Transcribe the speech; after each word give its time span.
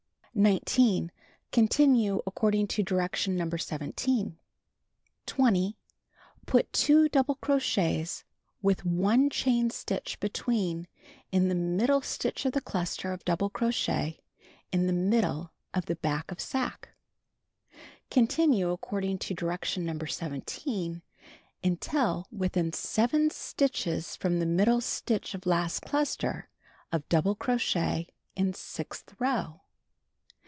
19. 0.33 1.11
Contiime 1.51 2.21
according 2.25 2.65
to 2.65 2.81
direction 2.81 3.35
No. 3.35 3.49
17. 3.49 4.37
20. 5.25 5.77
Put 6.45 6.71
2 6.71 7.09
double 7.09 7.35
crochets, 7.35 8.23
with 8.61 8.85
1 8.85 9.29
chain 9.29 9.69
stitch 9.69 10.17
between, 10.21 10.87
in 11.33 11.49
the 11.49 11.53
middle 11.55 11.99
stitch 12.01 12.45
of 12.45 12.53
the 12.53 12.61
cluster 12.61 13.11
of 13.11 13.25
double 13.25 13.49
crochet 13.49 14.21
in 14.71 14.87
the 14.87 14.93
middle 14.93 15.51
of 15.73 15.87
the 15.87 15.97
back 15.97 16.31
of 16.31 16.39
sacque. 16.39 16.87
Continue 18.09 18.71
according 18.71 19.17
to 19.19 19.33
direction 19.35 19.85
No. 19.85 19.99
17, 19.99 21.01
until 21.61 22.25
within 22.31 22.71
7 22.71 23.29
stitches 23.29 24.15
from 24.15 24.55
middle 24.55 24.79
stitch 24.79 25.33
of 25.35 25.45
last 25.45 25.81
cluster 25.81 26.47
of 26.89 27.07
double 27.09 27.35
crochet 27.35 28.07
in 28.33 28.53
sixth 28.53 29.13
row. 29.19 29.57